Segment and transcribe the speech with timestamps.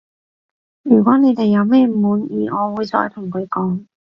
[0.81, 3.85] 如果你哋有咩唔滿意我會再同佢講